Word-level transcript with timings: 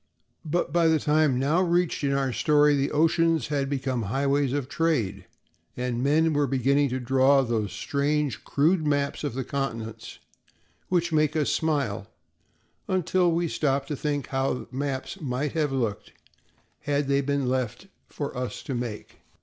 But 0.43 0.73
by 0.73 0.87
the 0.87 0.97
time 0.97 1.37
now 1.37 1.61
reached 1.61 2.03
in 2.03 2.11
our 2.11 2.33
story 2.33 2.75
the 2.75 2.89
oceans 2.89 3.49
had 3.49 3.69
become 3.69 4.01
highways 4.09 4.51
of 4.51 4.67
trade, 4.67 5.25
and 5.77 6.01
men 6.01 6.33
were 6.33 6.47
beginning 6.47 6.89
to 6.89 6.99
draw 6.99 7.43
those 7.43 7.71
strange, 7.71 8.43
crude 8.43 8.87
maps 8.87 9.23
of 9.23 9.35
the 9.35 9.43
continents, 9.43 10.17
which 10.89 11.13
make 11.13 11.35
us 11.35 11.51
smile 11.51 12.07
until 12.87 13.31
we 13.31 13.47
stop 13.47 13.85
to 13.85 13.95
think 13.95 14.25
how 14.29 14.67
maps 14.71 15.21
might 15.21 15.51
have 15.51 15.71
looked 15.71 16.13
had 16.79 17.07
they 17.07 17.21
been 17.21 17.47
left 17.47 17.85
for 18.09 18.35
us 18.35 18.63
to 18.63 18.73
make. 18.73 19.19